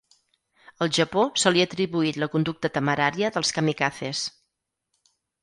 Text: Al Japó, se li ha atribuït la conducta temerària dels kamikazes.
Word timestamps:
Al 0.85 0.91
Japó, 0.97 1.25
se 1.41 1.51
li 1.53 1.63
ha 1.63 1.65
atribuït 1.69 2.17
la 2.23 2.29
conducta 2.37 2.73
temerària 2.79 3.31
dels 3.37 3.53
kamikazes. 3.59 4.25